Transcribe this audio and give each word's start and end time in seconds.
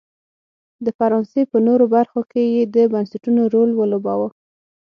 د 0.85 0.87
فرانسې 0.97 1.41
په 1.51 1.57
نورو 1.67 1.85
برخو 1.95 2.19
کې 2.31 2.43
یې 2.53 2.63
د 2.75 2.77
بنسټونو 2.93 3.41
رول 3.53 3.69
ولوباوه. 3.75 4.29